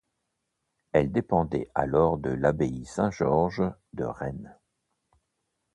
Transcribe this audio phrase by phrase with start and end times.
[0.93, 4.57] Elle dépendait alors de l'abbaye Saint-Georges de Rennes.